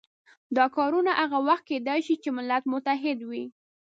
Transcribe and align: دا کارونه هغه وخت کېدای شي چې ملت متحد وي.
دا 0.57 0.65
کارونه 0.75 1.11
هغه 1.19 1.37
وخت 1.47 1.63
کېدای 1.71 1.99
شي 2.07 2.15
چې 2.23 2.29
ملت 2.37 2.63
متحد 2.71 3.19
وي. 3.29 3.45